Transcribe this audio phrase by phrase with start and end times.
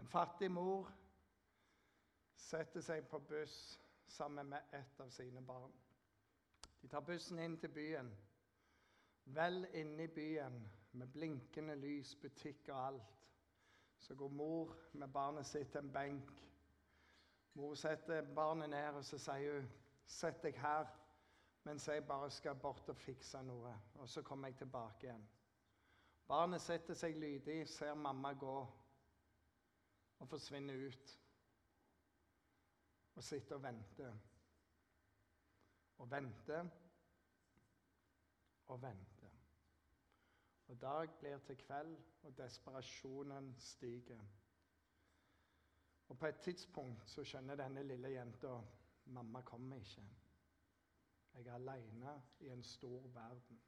[0.00, 0.88] En fattig mor
[2.40, 3.56] setter seg på buss
[4.08, 5.72] sammen med ett av sine barn.
[6.80, 8.08] De tar bussen inn til byen.
[9.36, 10.56] Vel inne i byen,
[10.96, 13.20] med blinkende lys, butikk og alt,
[14.00, 16.32] så går mor med barnet sitt til en benk.
[17.60, 19.70] Mor setter barnet ned, og så sier hun,
[20.06, 20.88] 'Sett deg her
[21.64, 25.28] mens jeg bare skal bort og fikse noe.' Og så kommer jeg tilbake igjen.
[26.26, 28.66] Barnet setter seg lydig, ser mamma gå
[30.20, 31.16] og forsvinner ut.
[33.14, 34.18] Og sitter og venter.
[35.98, 36.68] Og venter
[38.66, 39.30] og venter.
[40.70, 44.20] Og dag blir til kveld, og desperasjonen stiger.
[46.08, 48.54] Og på et tidspunkt så skjønner denne lille jenta
[49.04, 50.04] mamma kommer ikke.
[51.34, 53.60] Jeg er aleine i en stor verden.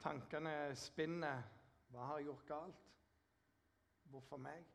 [0.00, 1.42] Tankene spinner.
[1.88, 2.84] Hva har jeg gjort galt?
[4.14, 4.66] Hvorfor meg?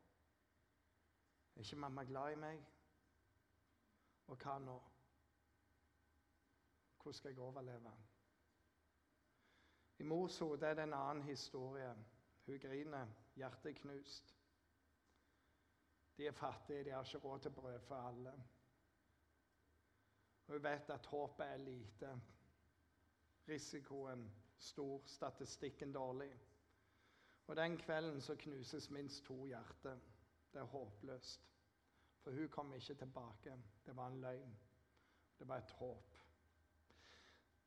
[1.55, 2.63] Er ikke mamma glad i meg?
[4.27, 4.73] Og hva nå?
[6.97, 7.93] Hvordan skal jeg overleve?
[9.99, 11.93] I mors hode er det en annen historie.
[12.45, 14.35] Hun griner, hjertet knust.
[16.17, 18.35] De er fattige, de har ikke råd til brød for alle.
[20.47, 22.11] Hun vet at håpet er lite.
[23.47, 26.33] Risikoen stor, statistikken dårlig.
[27.49, 29.97] Og Den kvelden så knuses minst to hjerter.
[30.53, 31.47] Det er håpløst.
[32.21, 33.55] For hun kom ikke tilbake.
[33.85, 34.57] Det var en løgn.
[35.39, 36.19] Det var et håp.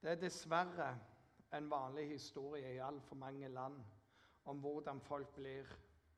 [0.03, 0.98] Det er dessverre
[1.53, 3.83] en vanlig historie i altfor mange land
[4.44, 5.66] om hvordan folk blir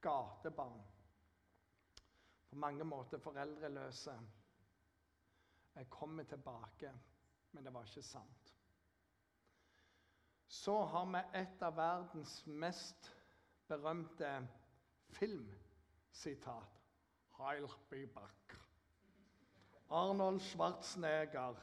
[0.01, 0.85] gatebarn.
[2.51, 4.21] På mange måter foreldreløse.
[5.75, 6.93] Jeg kommer tilbake,
[7.53, 8.55] men det var ikke sant.
[10.47, 13.14] Så har vi et av verdens mest
[13.69, 14.49] berømte
[15.09, 16.81] filmsitat.
[17.39, 18.57] Heil be back.
[19.91, 21.55] Arnold Schwarzenegger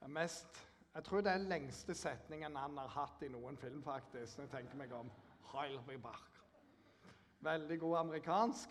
[0.00, 0.66] er mest
[0.96, 4.38] jeg tror det er den lengste setningen han har hatt i noen film, faktisk.
[4.38, 5.10] når jeg tenker meg om.
[5.52, 6.38] Heil be back.
[7.44, 8.70] Veldig god amerikansk.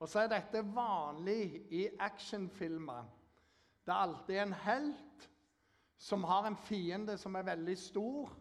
[0.00, 3.04] Og så er dette vanlig i actionfilmer.
[3.84, 5.28] Det er alltid en helt
[5.98, 8.32] som har en fiende som er veldig stor.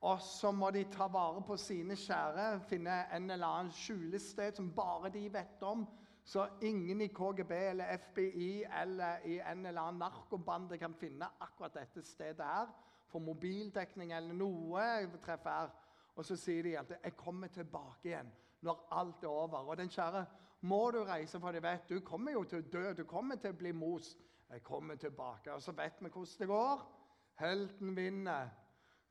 [0.00, 4.70] Og så må de ta vare på sine kjære, finne en eller annen skjulested som
[4.72, 5.84] bare de vet om.
[6.24, 11.74] Så ingen i KGB eller FBI eller i en eller annen narkobande kan finne akkurat
[11.74, 12.72] dette stedet her.
[13.10, 14.84] For mobildekning eller noe
[15.20, 15.72] treffer her.
[16.16, 18.32] Og så sier de alltid 'Jeg kommer tilbake igjen
[18.62, 19.68] når alt er over'.
[19.68, 20.26] Og den kjære
[20.60, 22.92] må du reise, for de vet du kommer jo til å dø.
[22.92, 24.16] Du kommer til å bli mos.
[24.50, 25.52] Jeg kommer tilbake.
[25.52, 26.86] Og så vet vi hvordan det går.
[27.34, 28.48] Helten vinner.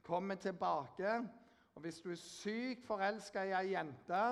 [0.04, 1.30] Kommer tilbake.
[1.76, 4.24] Og hvis du er sykt forelska i ei jente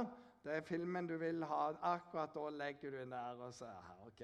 [0.47, 1.73] det er filmen du vil ha.
[1.81, 3.41] Akkurat da legger du inn der.
[3.43, 3.67] og Så
[4.07, 4.21] ok.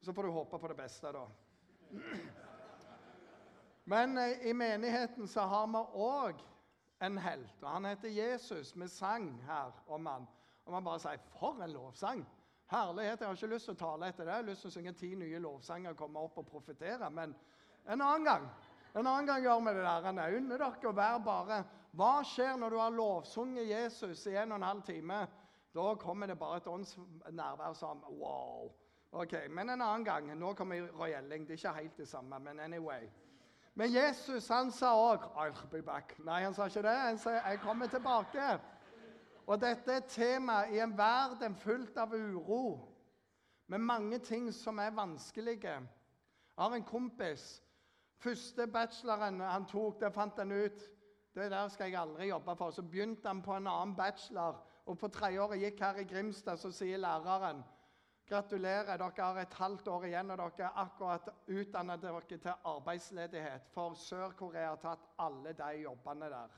[0.00, 1.26] Så får du håpe på det beste, da.
[3.84, 6.44] Men eh, i menigheten så har vi òg
[7.00, 7.62] en helt.
[7.62, 8.76] og Han heter Jesus.
[8.76, 10.28] Vi sang her om han.
[10.64, 12.26] Og man bare sier 'For en lovsang!'
[12.70, 13.20] Herlighet.
[13.20, 14.30] Jeg har ikke lyst til å tale etter det.
[14.30, 17.10] Jeg har lyst til å synge ti nye lovsanger og komme opp og profetere.
[17.10, 17.34] Men
[17.88, 18.48] en annen gang
[18.94, 20.22] en annen gang gjør vi det der.
[20.22, 21.62] Jeg unner dere å være bare
[21.94, 25.26] Hva skjer når du har lovsunget Jesus i en og en halv time?
[25.74, 28.70] Da kommer det bare et åndsnærvær som Wow.
[29.12, 30.38] Ok, Men en annen gang.
[30.38, 31.46] Nå kommer royelling.
[31.46, 33.10] Det er ikke helt det samme, men anyway.
[33.74, 35.24] Men Jesus han sa òg.
[36.24, 36.96] Nei, han sa ikke det.
[36.98, 38.58] Han sa jeg kommer tilbake.
[39.46, 42.86] Og dette er et tema i en verden fullt av uro,
[43.66, 45.72] med mange ting som er vanskelige.
[45.74, 47.62] Jeg har en kompis
[48.20, 50.88] Første bacheloren han tok, det fant han ut
[51.34, 52.70] det der skal jeg aldri jobbe for.
[52.70, 56.72] Så begynte han på en annen bachelor, og på tredjeåret gikk her i Grimstad, så
[56.74, 57.62] sier læreren
[58.30, 63.66] Gratulerer, dere har et halvt år igjen, og dere er akkurat utdannet dere til arbeidsledighet.
[63.74, 66.52] For Sør-Korea har tatt alle de jobbene der.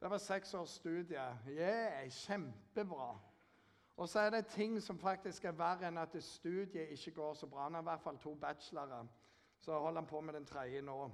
[0.00, 1.26] Det var seks års studie.
[1.48, 3.10] Yeah, kjempebra.
[3.96, 7.46] Og så er det ting som faktisk er verre enn at studiet ikke går så
[7.46, 7.68] bra.
[7.68, 9.04] Han har i hvert fall to bachelorer.
[9.64, 11.10] Så holder han på med den tredje nå.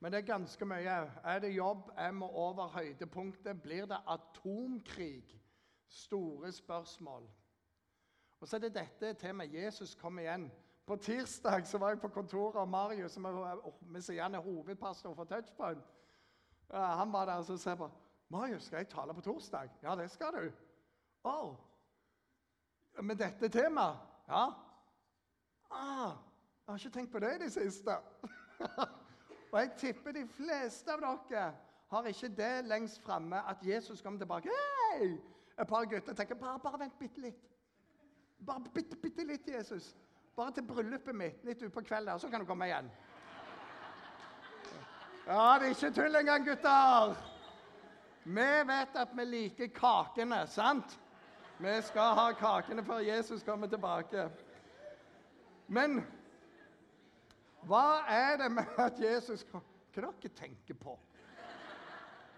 [0.00, 0.96] Men det er ganske mye.
[1.24, 1.90] Er det jobb?
[1.96, 3.62] Er vi over høydepunktet?
[3.62, 5.40] Blir det atomkrig?
[5.88, 7.30] Store spørsmål.
[8.40, 9.54] Og så er det dette temaet.
[9.54, 10.50] Jesus kom igjen.
[10.86, 15.24] På tirsdag så var jeg på kontoret av Marius, som er, han er hovedpastor for
[15.24, 15.84] Touchpoint.
[16.72, 17.88] Han var der og sa på
[18.28, 19.70] Marius, skal jeg tale på torsdag?
[19.82, 20.50] Ja, det skal du.
[21.24, 21.54] Oh.
[23.00, 23.96] Med dette temaet?
[24.28, 24.44] Ja.
[25.70, 26.31] Ah,
[26.72, 27.96] jeg har ikke tenkt på det i det siste.
[29.52, 31.50] og jeg tipper de fleste av dere
[31.92, 34.48] har ikke det lengst framme at Jesus kommer tilbake.
[34.48, 35.18] Hei!
[35.60, 37.42] et par gutter tenker bare, bare vent bitte litt.
[38.46, 39.92] Bare bitte, bitte litt, Jesus.
[40.36, 42.88] Bare til bryllupet mitt litt utpå kvelden, så kan du komme igjen.
[45.26, 47.12] Ja, det er ikke tull engang, gutter.
[48.24, 50.96] Vi vet at vi liker kakene, sant?
[51.60, 54.26] Vi skal ha kakene før Jesus kommer tilbake.
[55.68, 56.00] Men
[57.66, 59.62] hva er det med at Jesus kom?
[59.92, 60.98] Kan dere tenker på?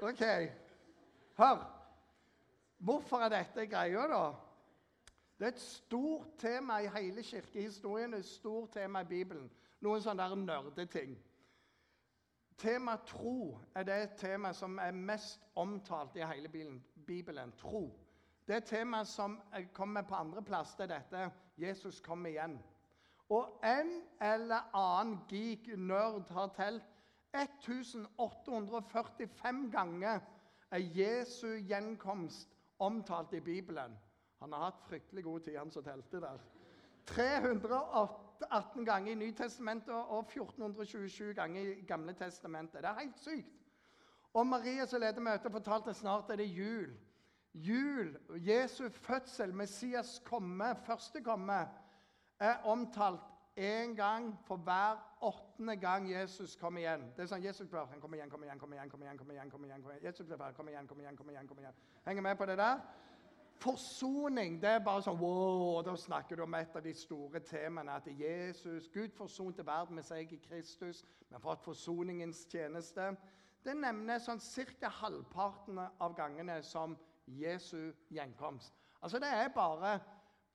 [0.03, 0.23] OK,
[1.39, 1.61] hør.
[2.79, 4.25] Hvorfor er dette greia, da?
[5.39, 9.47] Det er et stort tema i hele kirkehistorien, et stort tema i Bibelen.
[9.81, 11.15] Noen sånne der nerdeting.
[12.59, 16.49] Tema tro er det temaet som er mest omtalt i hele
[17.07, 17.53] Bibelen.
[17.59, 17.89] Tro.
[18.47, 19.41] Det temaet som
[19.73, 20.75] kommer på andreplass.
[20.79, 22.59] Det er dette Jesus kommer igjen.
[23.29, 26.83] Og en eller annen geek nerd har telt
[27.35, 30.21] 1845 ganger
[30.71, 32.49] er Jesu gjenkomst
[32.79, 33.99] omtalt i Bibelen.
[34.41, 36.39] Han har hatt fryktelig god tid, han som telte der.
[37.07, 42.83] 318 ganger i Nytestamentet og 1427 ganger i Gamle Testamentet.
[42.83, 43.61] Det er helt sykt.
[44.35, 46.91] Og Maria som leder møtet, fortalte snart er det jul.
[47.55, 51.69] Jul, Jesu fødsel, Messias komme, første komme,
[52.41, 53.21] er omtalt
[53.57, 57.07] én gang for hver åttende gang Jesus kommer igjen.
[57.17, 58.89] Det er sånn Jesus han kommer igjen, kom igjen, kom igjen.
[58.91, 60.05] kom igjen, kom igjen, kom igjen, kom igjen.
[60.05, 61.75] Jesus blir kom igjen, kom igjen, kom igjen, kom igjen.
[62.05, 62.81] Henger med på det der?
[63.63, 67.95] Forsoning det er bare sånn wow, Da snakker du om et av de store temaene.
[67.95, 71.05] At Jesus, Gud forsonte verden med seg i Kristus.
[71.29, 73.13] Vi har fått forsoningens tjeneste.
[73.65, 74.43] Det nevner sånn
[74.81, 74.89] ca.
[74.89, 78.75] halvparten av gangene som Jesu gjenkomst.
[79.01, 80.01] Altså Det er bare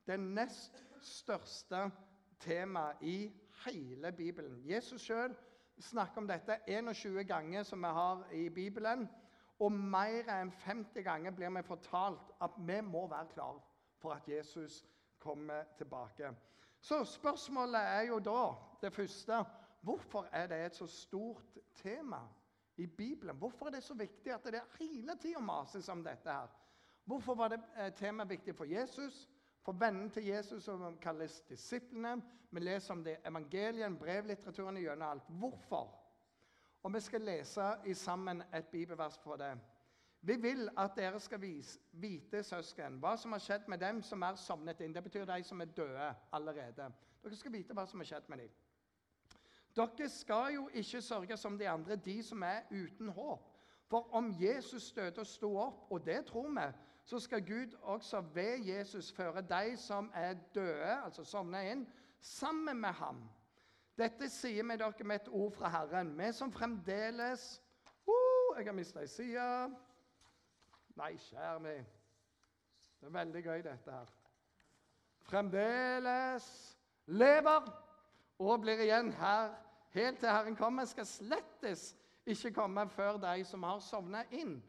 [0.06, 1.92] det nest største
[2.40, 3.32] temaet i
[3.66, 4.62] hele Bibelen.
[4.66, 5.36] Jesus sjøl
[5.80, 9.08] snakker om dette 21 ganger, som vi har i Bibelen.
[9.60, 13.60] Og mer enn 50 ganger blir vi fortalt at vi må være klar
[14.00, 14.86] for at Jesus
[15.20, 16.32] kommer tilbake.
[16.82, 18.44] Så spørsmålet er jo da
[18.82, 19.44] det første
[19.82, 22.18] Hvorfor er det et så stort tema
[22.78, 23.36] i Bibelen?
[23.36, 26.32] Hvorfor er det så viktig at det hele tida mases om dette?
[26.32, 26.48] her?
[27.06, 29.29] Hvorfor var det eh, temaet viktig for Jesus,
[29.66, 32.22] for vennene til Jesus, som kalles disiplene?
[32.52, 35.28] Vi leser om det evangelien, brevlitteraturen gjennom alt.
[35.28, 35.92] Hvorfor?
[36.84, 39.58] Og vi skal lese i sammen et bibelvers på det.
[40.22, 41.40] Vi vil at dere skal
[41.92, 44.96] vite, søsken, hva som har skjedd med dem som er sovnet inn.
[44.96, 46.90] Det betyr de som er døde allerede.
[47.24, 48.58] Dere skal vite hva som har skjedd med dem.
[49.76, 53.48] Dere skal jo ikke sørge som de andre, de som er uten håp.
[53.90, 56.68] For om Jesus døde og sto opp, og det tror vi,
[57.10, 61.88] så skal Gud også ved Jesus føre de som er døde, altså sovna inn,
[62.22, 63.24] sammen med ham.
[63.98, 66.12] Dette sier vi dere med et ord fra Herren.
[66.20, 67.62] Vi som fremdeles
[68.06, 69.48] uh, Jeg har mista ei side.
[71.02, 71.82] Nei, kjære meg.
[73.00, 74.14] Det er veldig gøy, dette her.
[75.26, 76.48] Fremdeles
[77.06, 77.74] lever
[78.40, 79.56] og blir igjen her
[79.98, 81.96] helt til Herren kommer, skal slettes
[82.26, 84.60] ikke komme før de som har sovna inn.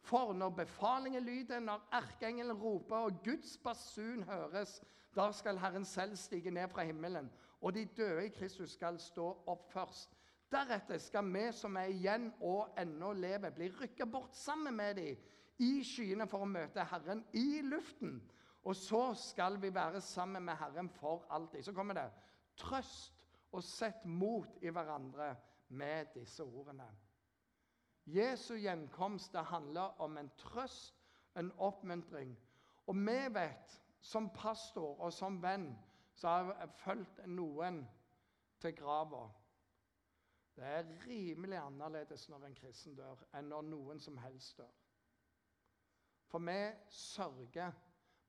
[0.00, 4.80] For når befalingen lyder, når erkeengelen roper og Guds basun høres,
[5.16, 7.30] da skal Herren selv stige ned fra himmelen
[7.60, 10.16] og de døde i Kristus skal stå opp først.
[10.50, 15.16] Deretter skal vi som er igjen og ennå lever, bli rykka bort sammen med dem
[15.60, 18.18] i skyene for å møte Herren i luften.
[18.64, 21.62] Og så skal vi være sammen med Herren for alltid.
[21.64, 22.08] Så kommer det
[22.60, 23.14] trøst
[23.52, 25.34] og sett mot i hverandre
[25.68, 26.88] med disse ordene.
[28.14, 30.96] Jesu gjenkomst det handler om en trøst,
[31.36, 32.34] en oppmuntring.
[32.86, 35.70] Og vi vet, som pastor og som venn,
[36.14, 37.84] så har jeg fulgt noen
[38.60, 39.28] til grava.
[40.56, 44.74] Det er rimelig annerledes når en kristen dør, enn når noen som helst dør.
[46.30, 47.72] For vi sørger,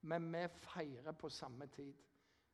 [0.01, 1.93] men vi feirer på samme tid.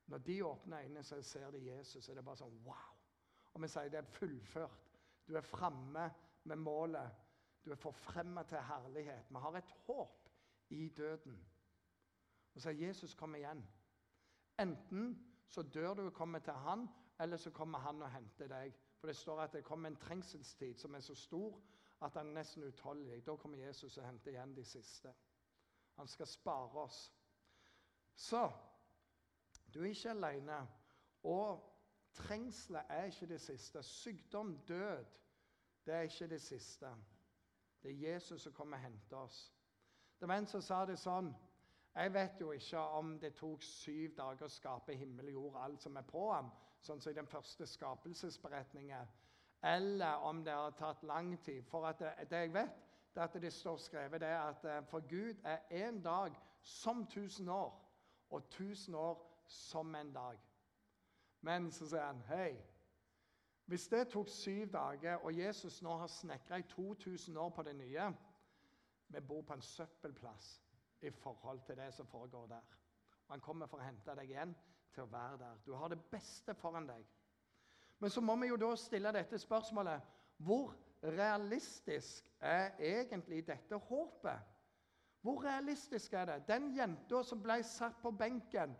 [0.07, 2.95] Når de åpner øynene så ser de Jesus, så er det bare sånn wow.
[3.53, 4.97] Og vi sier det er fullført.
[5.27, 6.07] Du er framme
[6.47, 7.11] med målet.
[7.65, 9.29] Du er forfremma til herlighet.
[9.29, 10.29] Vi har et håp
[10.69, 11.39] i døden.
[12.55, 13.65] Og så er Jesus kommet igjen.
[14.59, 16.87] Enten så dør du og kommer til han,
[17.19, 18.73] eller så kommer han og henter deg.
[18.99, 21.61] For det står at det kommer en trengselstid som er så stor
[22.01, 23.25] at han er nesten utholdelig.
[23.25, 25.13] Da kommer Jesus og henter igjen de siste.
[25.97, 27.13] Han skal spare oss.
[28.15, 28.51] Så
[29.73, 30.67] du er ikke alene.
[31.23, 31.73] Og
[32.13, 33.83] trengselet er ikke det siste.
[33.83, 35.05] Sykdom, død,
[35.87, 36.89] det er ikke det siste.
[37.83, 39.53] Det er Jesus som kommer og henter oss.
[40.19, 41.31] Det var en som sa det sånn
[41.97, 45.81] jeg vet jo ikke om det tok syv dager å skape himmel og jord, alt
[45.81, 46.51] som er på ham,
[46.85, 49.07] sånn som i den første skapelsesberetningen,
[49.65, 51.63] eller om det har tatt lang tid.
[51.65, 52.83] For det, det, jeg vet,
[53.15, 57.49] det at det står skrevet det at eh, for Gud er én dag som tusen
[57.49, 57.73] år,
[58.29, 59.17] og tusen år
[59.47, 60.37] som en dag.
[61.41, 62.51] Men så sier han hei.
[63.67, 67.75] Hvis det tok syv dager, og Jesus nå har snekra i 2000 år på det
[67.75, 68.13] nye
[69.07, 70.61] Vi bor på en søppelplass
[71.01, 72.63] i forhold til det som foregår der.
[73.27, 74.55] Og Han kommer for å hente deg igjen
[74.93, 75.59] til å være der.
[75.65, 77.05] Du har det beste foran deg.
[77.99, 80.01] Men så må vi jo da stille dette spørsmålet
[80.37, 84.39] Hvor realistisk er egentlig dette håpet?
[85.21, 86.43] Hvor realistisk er det?
[86.47, 88.75] Den jenta som ble satt på benken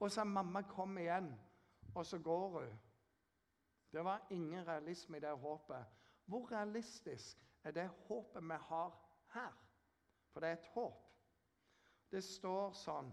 [0.00, 1.34] og sa 'mamma, kom igjen',
[1.94, 2.78] og så går hun.
[3.92, 5.84] Det var ingen realisme i det håpet.
[6.24, 8.94] Hvor realistisk er det håpet vi har
[9.34, 9.52] her?
[10.30, 11.06] For det er et håp.
[12.10, 13.10] Det står sånn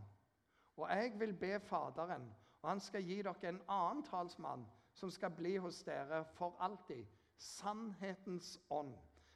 [0.77, 2.27] Og jeg vil be Faderen,
[2.61, 7.05] og han skal gi dere en annen talsmann som skal bli hos dere for alltid.
[7.37, 8.93] Sannhetens ånd.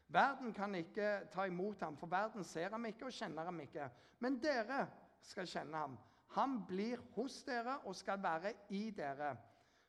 [0.07, 3.89] Verden kan ikke ta imot ham, for verden ser ham ikke og kjenner ham ikke.
[4.19, 4.85] Men dere
[5.21, 5.97] skal kjenne ham.
[6.35, 9.35] Han blir hos dere og skal være i dere.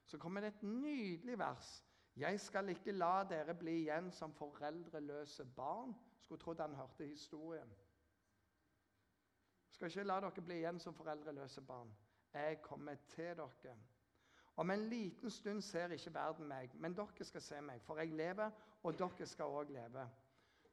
[0.07, 1.85] Så kommer det et nydelig vers.
[2.17, 5.95] Jeg skal ikke la dere bli igjen som foreldreløse barn.
[6.21, 7.73] Skulle trodd han hørte historien.
[9.71, 11.95] Skal ikke la dere bli igjen som foreldreløse barn.
[12.35, 13.77] Jeg kommer til dere.
[14.57, 18.13] Om en liten stund ser ikke verden meg, men dere skal se meg, for jeg
[18.13, 18.51] lever,
[18.83, 20.05] og dere skal òg leve.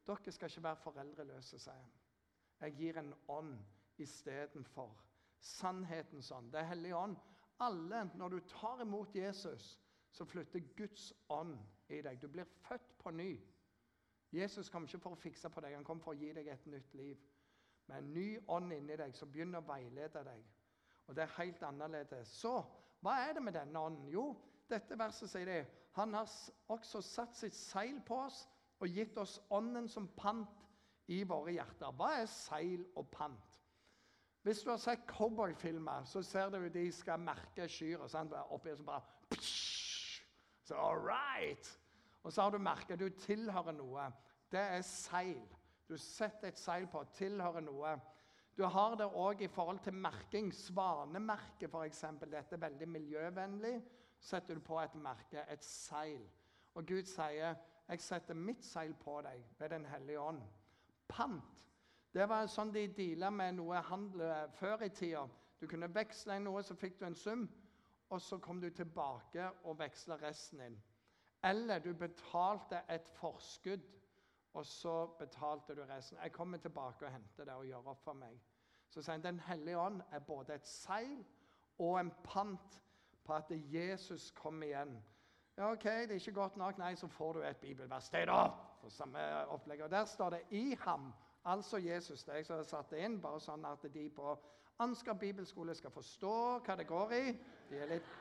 [0.07, 1.91] Dere skal ikke være foreldreløse, sier han.
[2.59, 3.55] Jeg gir en ånd
[3.98, 4.98] istedenfor.
[5.39, 6.51] Sannhetens ånd.
[6.51, 7.15] Det er Hellig ånd.
[7.59, 9.79] Alle, når du tar imot Jesus,
[10.11, 11.57] så flytter Guds ånd
[11.89, 12.21] i deg.
[12.21, 13.33] Du blir født på ny.
[14.31, 16.67] Jesus kom ikke for å fikse på deg, han kom for å gi deg et
[16.69, 17.17] nytt liv.
[17.89, 20.45] Med en ny ånd inni deg som begynner å veilede deg.
[21.09, 22.31] Og det er helt annerledes.
[22.37, 22.53] Så
[23.01, 24.07] hva er det med denne ånden?
[24.13, 24.27] Jo,
[24.69, 25.61] dette verset sier det.
[25.97, 26.29] Han har
[26.69, 28.43] også satt sitt seil på oss
[28.79, 30.61] og gitt oss ånden som pant
[31.09, 31.95] i våre hjerter.
[31.97, 33.49] Hva er seil og pant?
[34.43, 38.05] Hvis du har sett cowboyfilmer, så ser du de skal merke kyr.
[38.50, 40.24] Oppi så bare psh,
[40.63, 41.79] Så all right!
[42.24, 44.10] Og så har du merket du tilhører noe.
[44.51, 45.41] Det er seil.
[45.89, 47.96] Du setter et seil på, tilhører noe.
[48.58, 50.51] Du har det òg i forhold til merking.
[50.53, 52.03] Svanemerke, f.eks.
[52.22, 53.77] Dette er veldig miljøvennlig.
[54.19, 56.25] Setter du på et merke, et seil.
[56.75, 57.55] Og Gud sier,
[57.89, 60.43] 'Jeg setter mitt seil på deg ved Den hellige ånd'.
[61.08, 61.68] Pant.
[62.13, 65.27] Det var sånn de deala med noe handel før i tida.
[65.59, 67.43] Du kunne veksle inn noe, så fikk du en sum,
[68.09, 70.77] og så kom du tilbake og veksla resten inn.
[71.45, 73.85] Eller du betalte et forskudd,
[74.57, 76.17] og så betalte du resten.
[76.23, 78.39] Jeg kommer tilbake og henter det og gjør opp for meg.
[78.89, 81.19] Så sier han Den hellige ånd er både et seil
[81.77, 82.81] og en pant
[83.23, 84.97] på at Jesus kommer igjen.
[85.57, 86.77] Ja, ok, Det er ikke godt nok.
[86.77, 88.09] Nei, så får du et bibelvers.
[88.09, 88.47] Det da,
[88.81, 89.83] for samme opplegg.
[89.83, 91.13] Og Der står det 'i ham',
[91.43, 92.24] altså Jesus.
[92.24, 94.38] Det jeg som har satt det inn, bare sånn at de på
[94.79, 97.24] Ansgar bibelskole skal forstå hva det går i.
[97.69, 98.13] De er litt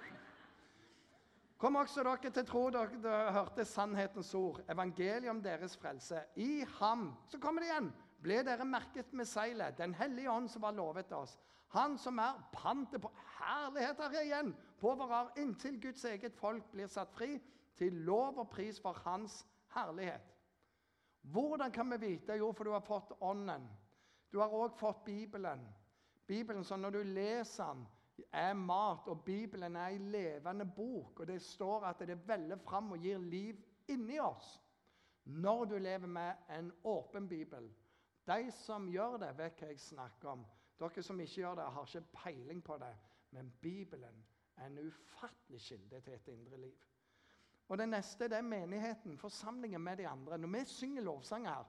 [1.58, 6.20] Kom også dere til tro dere, dere hørte sannhetens ord, evangeliet om deres frelse.
[6.38, 7.90] I ham Så kommer det igjen
[8.22, 11.38] ble dere merket med seilet, Den hellige ånd som var lovet oss.
[11.74, 16.88] Han som er pantet på herlighet her igjen, på vår inntil Guds eget folk blir
[16.88, 17.36] satt fri,
[17.76, 19.44] til lov og pris for Hans
[19.74, 20.24] herlighet.
[21.32, 22.36] Hvordan kan vi vite?
[22.38, 23.68] Jo, for du har fått Ånden.
[24.32, 25.66] Du har òg fått Bibelen.
[26.26, 27.86] Bibelen, så Når du leser den,
[28.32, 31.20] er mat, og Bibelen er ei levende bok.
[31.20, 33.56] og Det står at det veller fram og gir liv
[33.88, 34.58] inni oss
[35.28, 37.68] når du lever med en åpen bibel.
[38.26, 40.44] De som gjør det, vet hva jeg snakker om.
[40.80, 42.94] Dere som ikke gjør det, har ikke peiling på det.
[43.30, 44.24] Men Bibelen
[44.56, 46.86] er en ufattelig kilde til et indre liv.
[47.68, 50.38] Og Det neste det er menigheten, forsamlingen med de andre.
[50.38, 51.64] Når vi synger lovsanger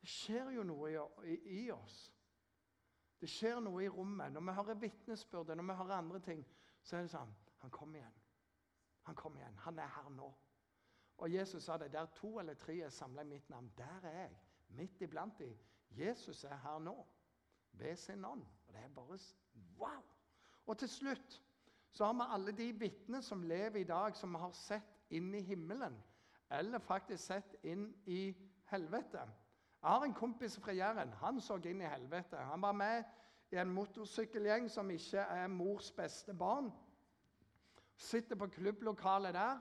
[0.00, 0.96] det skjer jo noe i,
[1.32, 1.34] i,
[1.64, 1.94] i oss.
[3.20, 4.32] Det skjer noe i rommet.
[4.32, 6.42] Når vi hører vitnesbyrdet, når vi hører andre ting,
[6.84, 7.32] så er det sånn
[7.62, 8.18] Han kommer igjen.
[9.08, 9.56] Han kommer igjen.
[9.64, 10.28] Han er her nå.
[11.24, 11.88] Og Jesus sa det.
[11.92, 14.36] Der to eller tre er samla i mitt navn, der er jeg.
[14.76, 15.56] Midt iblant dem.
[15.96, 16.98] Jesus er her nå
[17.80, 18.44] ved sin ånd.
[18.66, 19.18] Og det er bare
[19.78, 20.04] wow!
[20.66, 21.40] Og til slutt
[21.94, 25.32] så har vi alle de vitnene som lever i dag, som vi har sett inn
[25.34, 25.96] i himmelen.
[26.50, 28.28] Eller faktisk sett inn i
[28.70, 29.22] helvete.
[29.84, 31.12] Jeg har en kompis fra Jæren.
[31.20, 32.36] Han så inn i helvete.
[32.36, 33.04] Han var med
[33.52, 36.70] i en motorsykkelgjeng som ikke er mors beste barn.
[37.96, 39.60] Sitter på klubblokalet der.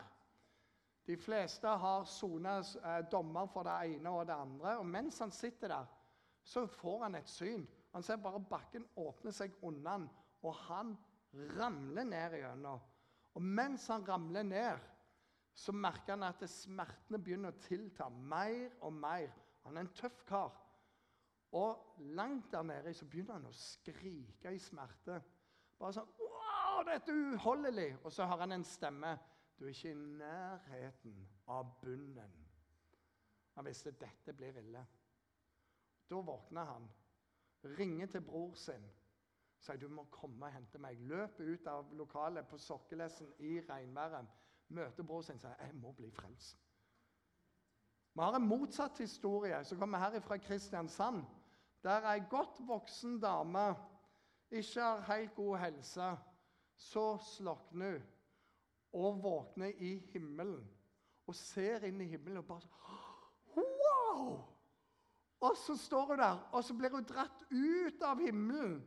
[1.07, 4.77] De fleste har sona eh, dommer for det ene og det andre.
[4.79, 5.85] Og mens han sitter der,
[6.43, 7.67] så får han et syn.
[7.91, 10.07] Han ser bare bakken åpne seg unna han,
[10.41, 10.95] og han
[11.59, 12.79] ramler ned igjennom.
[13.33, 14.79] Og mens han ramler ned,
[15.53, 19.33] så merker han at smertene begynner å tilta mer og mer.
[19.63, 20.55] Han er en tøff kar.
[21.53, 25.19] Og langt der nede så begynner han å skrike i smerte.
[25.77, 27.91] Bare sånn Wow, dette er uholdelig!
[28.01, 29.13] Og så har han en stemme.
[29.59, 31.19] Du er ikke i nærheten
[31.53, 32.33] av bunnen.
[33.53, 34.81] Han visste dette blir ille.
[36.09, 36.87] Da våkner han,
[37.77, 38.83] ringer til bror sin,
[39.61, 40.99] sier du må komme og hente meg.
[41.09, 44.25] Løper ut av lokalet på sokkelessen i regnværet,
[44.73, 46.59] møter bror sin og sier jeg må bli frelst.
[48.13, 51.23] Vi har en motsatt historie som kommer her fra Kristiansand,
[51.83, 53.71] der ei godt voksen dame
[54.53, 56.13] ikke har helt god helse.
[56.77, 58.09] Så slokner hun
[58.93, 60.61] og våkner i himmelen
[61.27, 62.61] og ser inn i himmelen og bare
[63.55, 64.39] Wow!
[65.39, 68.77] Og så står hun der, og så blir hun dratt ut av himmelen.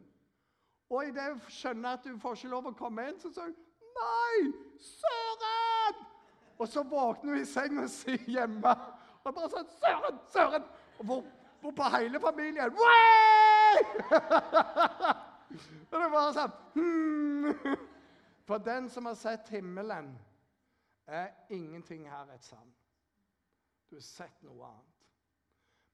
[0.90, 3.62] Og idet hun skjønner at hun får ikke lov å komme inn, så sier hun
[3.96, 4.52] Nei!
[4.78, 5.55] Søren!
[6.58, 8.72] Og så våkner hun i senga si hjemme
[9.26, 10.18] og bare sånn Søren!
[10.32, 10.64] Søren!
[10.98, 11.24] Og hvor,
[11.60, 12.72] hvor på hele familien
[15.90, 17.76] Og det var sånn hmm.
[18.46, 20.12] For den som har sett himmelen,
[21.06, 22.70] er ingenting her et savn.
[23.90, 24.96] Du har sett noe annet.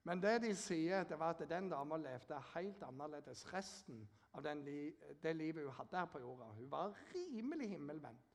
[0.09, 4.03] Men det de sier, det var at den dama levde helt annerledes resten
[4.35, 4.93] av li
[5.23, 6.49] det livet hun hadde her på jorda.
[6.57, 8.32] Hun var rimelig himmelvendt.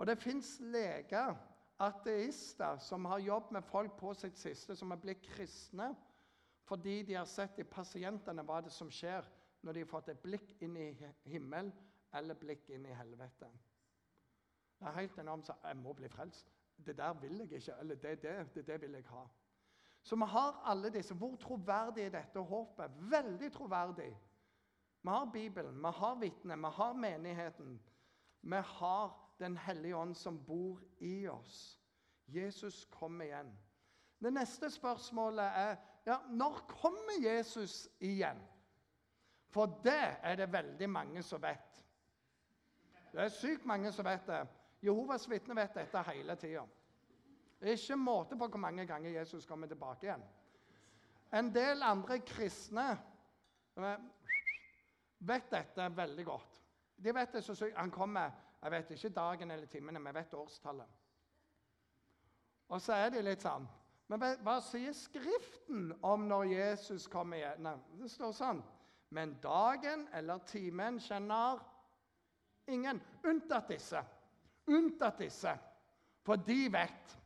[0.00, 1.34] Og det fins leger,
[1.80, 5.92] ateister, som har jobbet med folk på sitt siste, som har blitt kristne
[6.70, 9.26] fordi de har sett i pasientene hva det som skjer
[9.66, 10.92] når de har fått et blikk inn i
[11.26, 11.72] himmel
[12.14, 13.48] eller blikk inn i helvete.
[14.78, 15.48] Det er helt enormt.
[15.50, 16.52] Så jeg må bli frelst.
[16.76, 17.74] Det der vil jeg ikke.
[17.82, 19.24] Eller det, det, det, det vil jeg ha.
[20.02, 21.14] Så vi har alle disse.
[21.14, 22.94] Hvor troverdig er dette håpet?
[23.10, 24.12] Veldig troverdig.
[25.02, 27.80] Vi har Bibelen, vi har vitnet, vi har menigheten.
[28.40, 31.80] Vi har Den hellige ånd som bor i oss.
[32.28, 33.52] Jesus kommer igjen.
[34.20, 38.40] Det neste spørsmålet er ja, når kommer Jesus igjen?
[39.50, 41.80] For det er det veldig mange som vet.
[43.12, 44.44] Det er sykt mange som vet det.
[44.82, 46.62] Jehovas vitner vet dette hele tida.
[47.60, 50.22] Det er ikke måte på hvor mange ganger Jesus kommer tilbake igjen.
[51.32, 52.86] En del andre kristne
[55.18, 56.62] vet dette veldig godt.
[56.96, 57.76] De vet det så sykt.
[57.76, 58.30] Han kommer
[58.62, 60.98] jeg vet ikke dagen eller timen, men jeg vet årstallet.
[62.70, 63.66] Og så er de litt sånn
[64.10, 67.64] Men hva sier Skriften om når Jesus kommer igjen?
[67.66, 68.60] Nei, det står sånn
[69.14, 71.58] Men dagen eller timen kjenner
[72.70, 74.02] ingen, unntatt disse.
[74.70, 75.56] Unntatt disse.
[76.22, 77.16] For de vet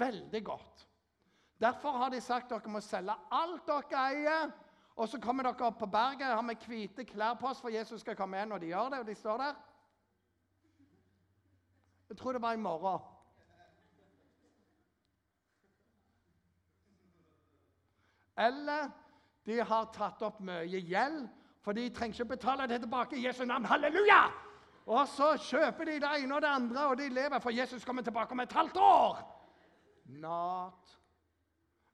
[0.00, 0.86] veldig godt.
[1.60, 4.50] Derfor har de sagt dere må selge alt dere eier.
[4.96, 8.02] Og så kommer dere opp på berget har med hvite klær på oss for Jesus
[8.02, 8.56] skal komme igjen.
[8.56, 9.60] Og de gjør det, og de står der.
[12.10, 13.00] Jeg tror det var i morgen.
[18.36, 18.90] Eller
[19.46, 21.28] de har tatt opp mye gjeld,
[21.62, 23.68] for de trenger ikke betale det tilbake i Jesu navn.
[23.68, 24.24] Halleluja!
[24.90, 28.02] Og så kjøper de det ene og det andre, og de lever, for Jesus kommer
[28.02, 29.20] tilbake om et halvt år.
[30.18, 30.98] Not.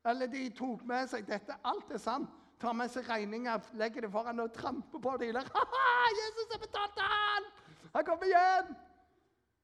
[0.07, 1.59] Eller de tok med seg dette.
[1.65, 2.31] Alt er sant.
[2.61, 5.37] Tar med seg regninger, legger det foran og tramper på dem.
[5.57, 7.51] Ha-ha, Jesus har betalt han!
[7.93, 8.77] Han kommer igjen!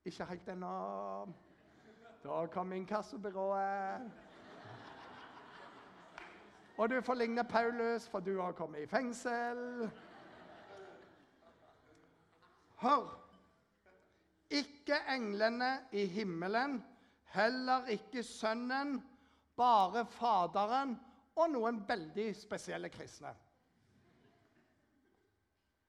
[0.04, 1.28] Ikke helt ennå.
[2.24, 4.10] Da kom inkassobyrået.
[6.76, 9.90] Og du får ligne Paulus, for du har kommet i fengsel.
[12.82, 13.18] Hør!
[14.50, 16.84] Ikke englene i himmelen,
[17.24, 18.98] heller ikke Sønnen,
[19.56, 20.98] bare Faderen
[21.36, 23.32] og noen veldig spesielle kristne.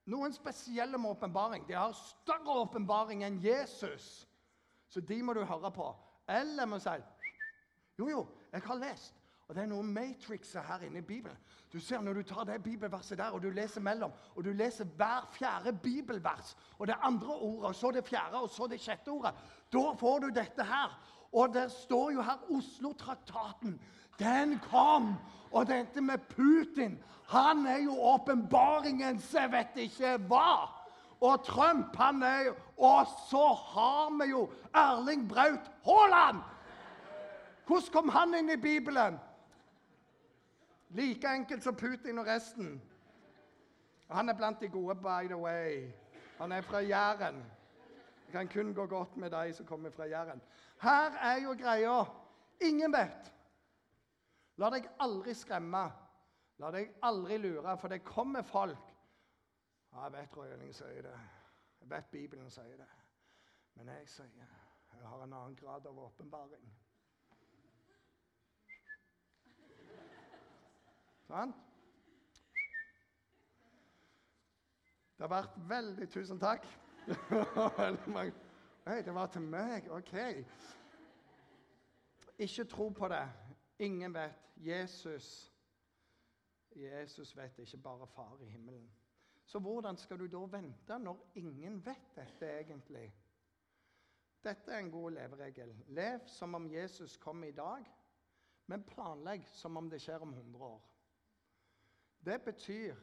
[0.05, 1.67] Noen spesielle med åpenbaring.
[1.67, 4.27] De har større åpenbaring enn Jesus.
[4.89, 5.89] Så de må du høre på.
[6.29, 6.95] Eller må si
[7.99, 9.13] Jo, jo, jeg har lest.
[9.47, 11.37] Og Det er noen matrixer her inne i Bibelen.
[11.73, 14.85] Du ser Når du tar det bibelverset der og du leser mellom, og du leser
[14.85, 19.11] hver fjerde bibelvers, og det andre ordet, og så det fjerde, og så det sjette
[19.11, 19.33] ordet,
[19.73, 20.99] da får du dette her.
[21.33, 23.81] Og der står jo her Oslo-traktaten.
[24.19, 25.15] Den kom!
[25.53, 26.97] Og dette med Putin
[27.29, 30.69] Han er jo åpenbaringens jeg vet ikke hva.
[31.23, 36.41] Og Trump, han er jo Og så har vi jo Erling Braut Haaland!
[37.67, 39.19] Hvordan kom han inn i Bibelen?
[40.89, 42.81] Like enkelt som Putin og resten.
[44.11, 45.87] Han er blant de gode, by the way.
[46.37, 47.39] Han er fra Jæren.
[48.25, 50.41] Det kan kun gå godt med de som kommer fra Jæren.
[50.81, 52.03] Her er jo greia.
[52.61, 53.33] Ingen vet.
[54.61, 55.83] La deg aldri skremme.
[56.61, 58.91] La deg aldri lure, for det kommer folk
[59.93, 61.15] ja, Jeg vet Røyling sier det.
[61.81, 62.89] Jeg vet Bibelen sier det.
[63.75, 64.45] Men jeg sier
[64.93, 66.67] jeg har en annen grad av åpenbaring.
[71.27, 71.55] Sant?
[75.17, 76.65] Det har vært veldig Tusen takk.
[78.87, 79.89] Hei, det var til meg.
[79.91, 80.13] OK.
[82.37, 83.25] Ikke tro på det.
[83.83, 84.39] Ingen vet.
[84.55, 85.53] Jesus
[86.75, 88.91] Jesus vet ikke, bare Far i himmelen.
[89.45, 93.11] Så hvordan skal du da vente når ingen vet dette egentlig?
[94.43, 95.75] Dette er en god leveregel.
[95.87, 97.85] Lev som om Jesus kommer i dag,
[98.67, 100.81] men planlegg som om det skjer om 100 år.
[102.25, 102.95] Det betyr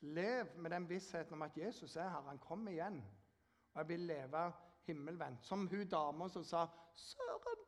[0.00, 3.04] lev med den vissheten om at Jesus er her, han kommer igjen.
[3.74, 4.52] Og jeg vil leve
[4.86, 5.44] himmelvendt.
[5.44, 7.64] Som hun dama som sa 'Søren'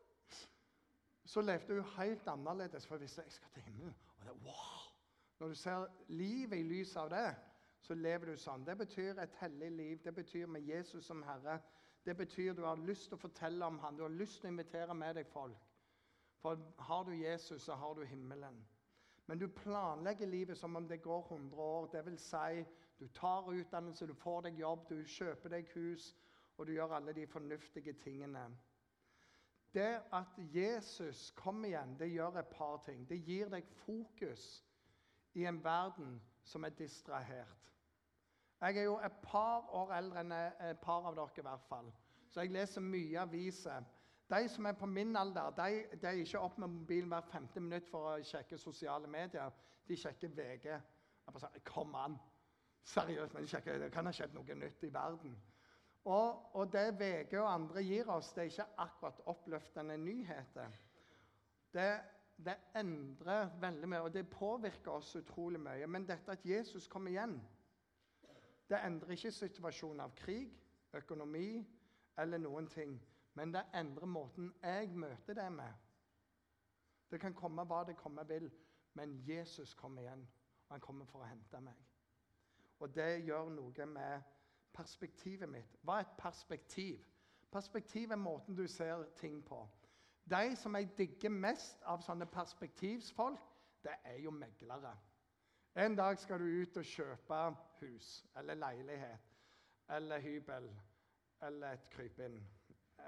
[1.27, 3.95] Så levde hun helt annerledes, for visste jeg skal til himmelen.
[4.19, 4.83] Og det, wow!
[5.39, 7.35] Når du ser livet i lys av det,
[7.83, 8.63] så lever du sånn.
[8.65, 9.99] Det betyr et hellig liv.
[10.03, 11.59] Det betyr med Jesus som Herre.
[12.05, 13.97] Det betyr du har lyst til å fortelle om ham.
[13.97, 15.67] Du har lyst til å invitere med deg folk.
[16.41, 18.61] For har du Jesus, så har du himmelen.
[19.27, 21.89] Men du planlegger livet som om det går 100 år.
[21.91, 22.63] Det vil si,
[22.99, 26.13] du tar utdannelse, du får deg jobb, du kjøper deg hus,
[26.57, 28.47] og du gjør alle de fornuftige tingene.
[29.77, 33.03] Det at Jesus kommer igjen, det gjør et par ting.
[33.09, 34.45] Det gir deg fokus
[35.37, 37.67] i en verden som er distrahert.
[38.61, 41.91] Jeg er jo et par år eldre enn et par av dere, i hvert fall.
[42.29, 43.85] Så jeg leser mye aviser.
[44.29, 47.61] De som er på min alder, de, de er ikke opp med mobilen hver femte
[47.61, 49.53] minutt for å sjekke sosiale medier.
[49.87, 50.65] De sjekker VG.
[50.73, 52.17] Jeg bare sier, Kom an!
[52.87, 55.37] Seriøst, men de sjekker, det kan ha skjedd noe nytt i verden.
[56.07, 60.77] Og, og, det VG og andre gir oss, det er ikke akkurat oppløftende nyheter.
[61.73, 61.87] Det,
[62.45, 65.87] det endrer veldig mye, og det påvirker oss utrolig mye.
[65.87, 67.35] Men dette at Jesus kommer igjen,
[68.69, 70.53] det endrer ikke situasjonen av krig,
[70.95, 71.65] økonomi
[72.17, 72.95] eller noen ting.
[73.35, 75.83] Men det endrer måten jeg møter det med.
[77.11, 78.47] Det kan komme hva det komme vil,
[78.95, 80.23] men Jesus kommer igjen.
[80.67, 81.83] Og han kommer for å hente meg.
[82.79, 84.36] Og det gjør noe med
[84.73, 85.77] perspektivet mitt.
[85.81, 87.05] Hva er et perspektiv?
[87.51, 89.67] Perspektiv er måten du ser ting på.
[90.29, 93.43] De som jeg digger mest av sånne perspektivsfolk,
[93.83, 94.91] det er jo meglere.
[95.77, 97.41] En dag skal du ut og kjøpe
[97.79, 99.33] hus eller leilighet
[99.95, 100.67] eller hybel
[101.41, 102.39] eller et krypinn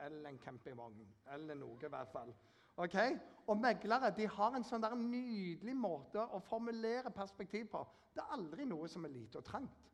[0.06, 2.32] eller en campingvogn eller noe, i hvert fall.
[2.80, 3.18] Okay?
[3.48, 7.82] Og meglere de har en sånn der nydelig måte å formulere perspektiv på.
[8.14, 9.90] Det er aldri noe som er lite og trangt.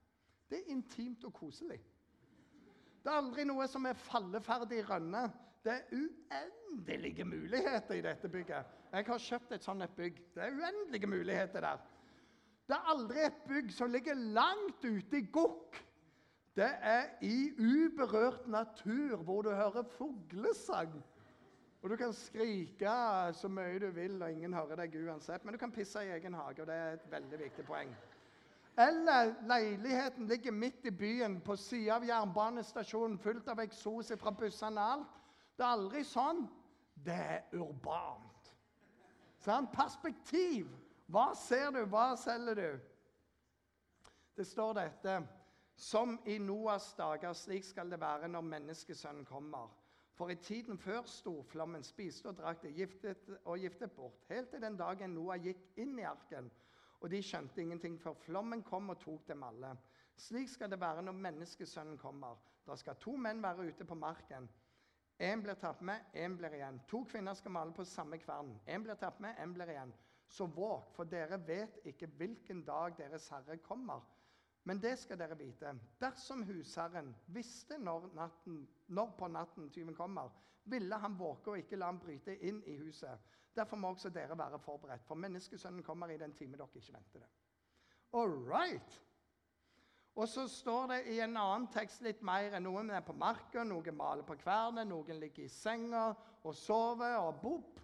[0.49, 1.79] Det er intimt og koselig.
[3.03, 5.27] Det er aldri noe som er falleferdig rønne.
[5.65, 8.71] Det er uendelige muligheter i dette bygget.
[8.91, 10.21] Jeg har kjøpt et sånt bygg.
[10.35, 11.83] Det er uendelige muligheter der.
[12.65, 15.77] Det er aldri et bygg som ligger langt ute i gokk.
[16.55, 20.95] Det er i uberørt natur, hvor du hører fuglesang.
[21.81, 22.93] Og Du kan skrike
[23.33, 25.45] så mye du vil, og ingen hører deg uansett.
[25.45, 27.91] Men du kan pisse i egen hage, og det er et veldig viktig poeng.
[28.77, 34.81] Eller leiligheten ligger midt i byen, på sida av jernbanestasjonen, fullt av eksos fra bussene
[34.81, 35.21] og alt.
[35.55, 36.41] Det er aldri sånn.
[37.05, 38.51] Det er urbant.
[39.45, 39.69] Sånn?
[39.71, 40.67] Perspektiv.
[41.07, 41.85] Hva ser du?
[41.87, 42.69] Hva selger du?
[44.35, 45.21] Det står dette
[45.75, 49.67] Som i Noas dager, slik skal det være når menneskesønnen kommer.
[50.15, 54.63] For i tiden før storflommen spiste og drakk det giftet og giftet bort, helt til
[54.63, 56.47] den dagen Noah gikk inn i arken
[57.05, 59.75] og de skjønte ingenting før flommen kom og tok dem alle.
[60.17, 62.39] Slik skal det være når menneskesønnen kommer.
[62.65, 64.47] Da skal to menn være ute på marken.
[65.21, 66.79] Én blir tatt med, én blir igjen.
[66.89, 68.55] To kvinner skal male på samme kvern.
[68.65, 69.93] Én blir tatt med, én blir igjen.
[70.27, 74.01] Så våg, for dere vet ikke hvilken dag deres Herre kommer.
[74.65, 75.75] Men det skal dere vite.
[76.01, 80.31] Dersom husherren visste når, natten, når på natten tyven kommer,
[80.65, 83.33] ville han våke og ikke la ham bryte inn i huset.
[83.55, 87.21] Derfor må også dere være forberedt, for menneskesønnen kommer i den time dere ikke venter
[87.21, 87.29] det.
[88.13, 89.01] All right.
[90.15, 93.97] Og så står det i en annen tekst litt mer noen er på marka, noen
[93.97, 96.07] maler på kvernet, noen ligger i senga
[96.41, 97.81] og sover og bopp.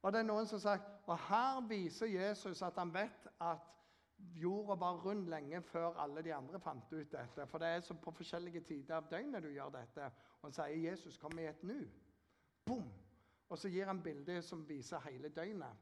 [0.00, 3.70] Og det er noen som sagt, og her viser Jesus at han vet at
[4.18, 7.46] jorda var rund lenge før alle de andre fant ut dette.
[7.46, 10.10] For det er så på forskjellige tider av døgnet du gjør dette.
[10.40, 11.80] Og han sier Jesus kommer i et nu.
[12.66, 12.86] Bom!
[13.48, 15.76] Og så gir han bilder som viser hele døgnet.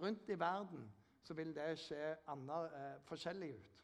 [0.00, 3.82] Rundt i verden så vil det se eh, forskjellig ut.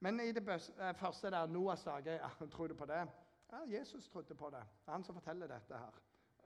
[0.00, 3.06] Men i det eh, første der, Noas dager, ja, tror du på det?
[3.52, 4.62] Ja, Jesus trodde på det.
[4.84, 6.02] Det er han som forteller dette her.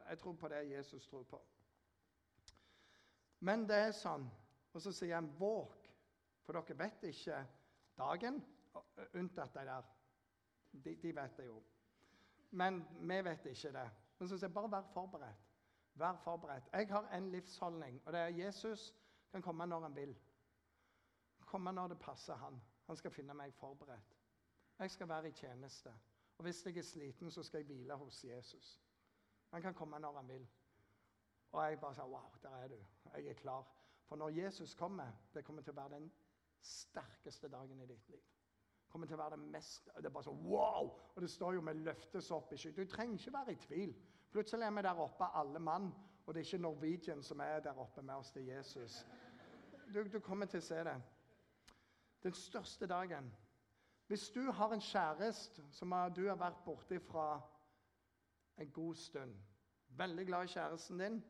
[0.08, 1.40] Jeg tror på det Jesus tror på.
[3.40, 4.26] Men det er sånn.
[4.72, 5.79] Og så sier han 'våk',
[6.44, 7.46] for dere vet ikke
[7.98, 8.40] dagen,
[9.14, 9.82] unntatt de der.
[10.72, 11.62] De, de vet det jo.
[12.50, 13.90] Men vi vet ikke det.
[14.18, 15.46] Men så sier bare vær forberedt.
[15.94, 16.68] Vær forberedt.
[16.72, 18.94] Jeg har en livsholdning, og det er Jesus
[19.32, 20.16] kan komme når han vil.
[21.46, 22.62] komme når det passer han.
[22.86, 24.16] Han skal finne meg forberedt.
[24.78, 25.90] Jeg skal være i tjeneste.
[26.38, 28.80] Og hvis jeg er sliten, så skal jeg hvile hos Jesus.
[29.50, 30.48] Han kan komme når han vil.
[31.52, 32.84] Og jeg bare sa Wow, der er du.
[33.14, 33.66] Jeg er klar.
[34.06, 36.12] For når Jesus kommer, det kommer til å være den
[36.60, 38.22] sterkeste dagen i ditt liv.
[38.90, 40.90] Kommer til å være det mest Det er bare så wow!
[41.14, 42.74] Og det står jo 'vi løftes opp i sky'.
[42.76, 43.94] Du trenger ikke være i tvil.
[44.30, 45.92] Plutselig er vi der oppe, alle mann.
[46.26, 49.06] Og det er ikke Norwegian som er der oppe med oss, er Jesus.
[49.94, 51.02] Du, du kommer til å se det.
[52.22, 53.32] Den største dagen.
[54.06, 57.40] Hvis du har en kjæreste som du har vært borte fra
[58.58, 59.34] en god stund,
[59.88, 61.24] veldig glad i kjæresten din,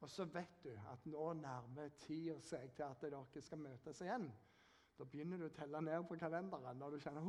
[0.00, 4.30] og så vet du at nå nærmer tida seg til at dere skal møtes igjen,
[5.00, 7.24] da begynner du å telle ned på kalenderen når du kjenner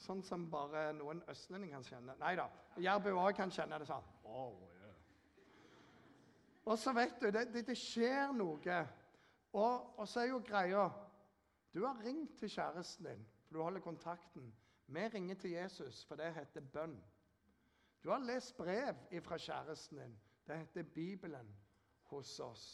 [0.00, 2.14] Sånn som bare noen østlendinger kan kjenne.
[2.20, 2.46] Nei da,
[2.80, 4.06] Jærbu òg kan kjenne det sånn.
[4.24, 4.94] Oh, yeah.
[6.64, 8.78] Og så vet du, det, det, det skjer noe.
[9.52, 10.86] Og, og, så er jo greia
[11.74, 14.48] Du har ringt til kjæresten din, for du holder kontakten.
[14.90, 16.96] Vi ringer til Jesus, for det heter bønn.
[18.02, 20.16] Du har lest brev fra kjæresten din.
[20.48, 21.52] Det heter Bibelen
[22.10, 22.64] hos oss.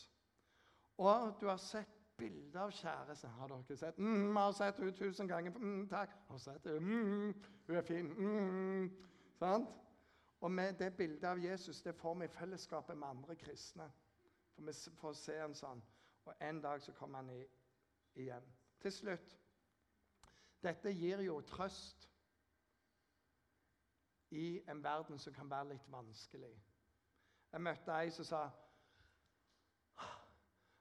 [0.96, 3.30] Og du har sett bilde av kjæresten.
[3.30, 3.98] Har dere sett?
[3.98, 5.56] Mm, har sett henne tusen ganger.
[5.56, 6.14] Mm, takk.
[6.28, 6.78] Har sett henne.
[6.78, 7.34] Mm,
[7.66, 8.06] hun er fin.
[8.06, 8.90] Mm,
[9.38, 9.68] sant?
[10.40, 13.90] Og med det bildet av Jesus det får vi i fellesskapet med andre kristne.
[14.54, 15.82] For vi får se en sånn.
[16.24, 17.42] Og en dag så kommer han i,
[18.14, 18.52] igjen.
[18.80, 19.36] Til slutt
[20.64, 22.08] Dette gir jo trøst
[24.34, 26.54] i en verden som kan være litt vanskelig.
[27.52, 28.40] Jeg møtte ei som sa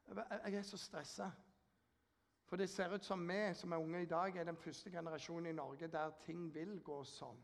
[0.07, 1.31] jeg er så stressa.
[2.45, 5.49] For det ser ut som vi som er unge i dag, er den første generasjonen
[5.49, 7.41] i Norge der ting vil gå sånn.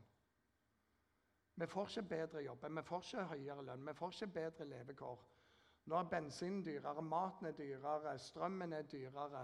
[1.55, 5.25] Vi får ikke bedre jobber, vi får ikke høyere lønn, vi får ikke bedre levekår.
[5.85, 9.43] Nå er bensinen dyrere, maten er dyrere, strømmen er dyrere.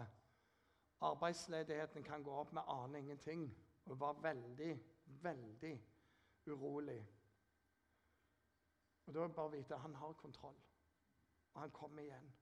[1.01, 3.49] Arbeidsledigheten kan gå opp, vi aner ingenting.
[3.86, 4.73] Og var veldig,
[5.06, 5.75] veldig
[6.45, 7.08] urolig.
[9.06, 10.58] Og Da er det bare å vite at han har kontroll,
[11.53, 12.34] og han kommer igjen.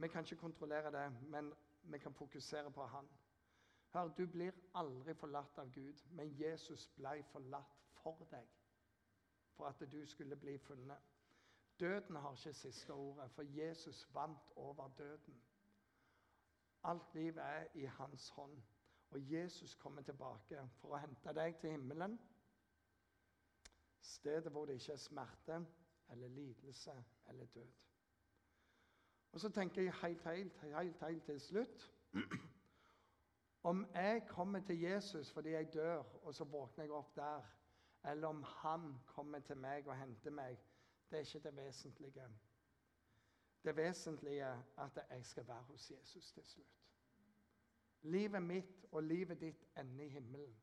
[0.00, 3.08] Vi kan ikke kontrollere det, men vi kan fokusere på Han.
[3.88, 8.46] Hør, Du blir aldri forlatt av Gud, men Jesus ble forlatt for deg.
[9.56, 10.98] For at du skulle bli funnet.
[11.80, 15.42] Døden har ikke siste ordet, for Jesus vant over døden.
[16.82, 18.62] Alt liv er i hans hånd.
[19.10, 22.18] Og Jesus kommer tilbake for å hente deg til himmelen.
[24.00, 25.60] Stedet hvor det ikke er smerte
[26.10, 27.87] eller lidelse eller død.
[29.32, 31.90] Og så tenker jeg helt, helt, helt, helt til slutt
[33.62, 37.42] Om jeg kommer til Jesus fordi jeg dør, og så våkner jeg opp der,
[38.10, 40.58] eller om han kommer til meg og henter meg,
[41.10, 42.28] det er ikke det vesentlige.
[43.64, 46.84] Det vesentlige er at jeg skal være hos Jesus til slutt.
[48.02, 50.56] Livet mitt og livet ditt ender i himmelen.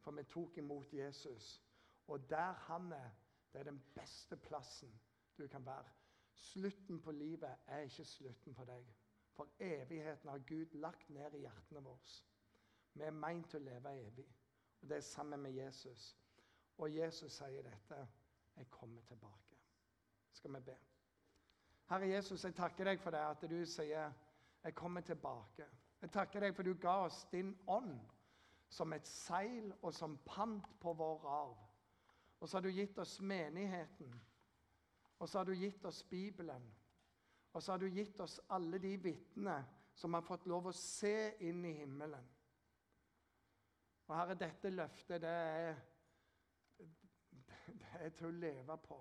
[0.00, 1.62] For vi tok imot Jesus.
[2.06, 3.10] Og der han er,
[3.52, 5.00] det er den beste plassen
[5.38, 5.84] du kan være.
[6.36, 8.88] Slutten på livet er ikke slutten på deg.
[9.36, 12.20] For evigheten har Gud lagt ned i hjertene våre.
[12.96, 14.26] Vi er meint til å leve evig,
[14.80, 16.14] og det er sammen med Jesus.
[16.78, 17.98] Og Jesus sier dette
[18.56, 19.58] jeg kommer tilbake.
[20.32, 20.76] Skal vi be?
[21.90, 24.12] Herre Jesus, jeg takker deg for det at du sier
[24.64, 25.66] jeg kommer tilbake.
[26.00, 27.98] Jeg takker deg for du ga oss din ånd
[28.68, 31.60] som et seil og som pant på vår arv.
[32.40, 34.12] Og så har du gitt oss menigheten
[35.18, 36.66] og så har du gitt oss Bibelen.
[37.52, 39.56] Og så har du gitt oss alle de vitnene
[39.96, 42.26] som har fått lov å se inn i himmelen.
[44.06, 45.78] Og Herre, dette løftet, det er,
[46.76, 48.98] det er til å leve på.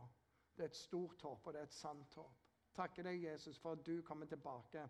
[0.56, 2.40] Det er et stort håp, og det er et sant håp.
[2.76, 4.88] Takker deg, Jesus, for at du kommer tilbake.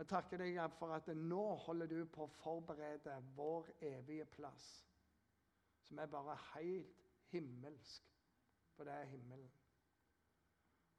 [0.00, 4.68] Jeg takker deg for at nå holder du på å forberede vår evige plass,
[5.84, 8.08] som er bare helt himmelsk,
[8.72, 9.50] for det er himmelen.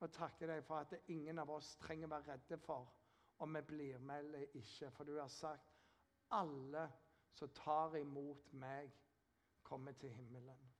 [0.01, 2.89] Og takker deg for at ingen av oss trenger å være redde for
[3.41, 4.89] om vi blir med eller ikke.
[4.91, 5.77] For du har sagt
[6.31, 6.87] alle
[7.37, 8.91] som tar imot meg,
[9.63, 10.71] kommer til himmelen.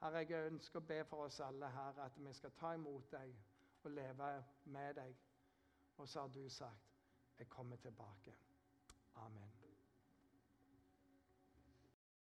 [0.00, 3.34] Herre, jeg ønsker å be for oss alle her at vi skal ta imot deg
[3.84, 4.30] og leve
[4.72, 5.16] med deg.
[6.00, 6.86] Og så har du sagt,
[7.38, 8.36] 'Jeg kommer tilbake'.
[9.14, 9.59] Amen.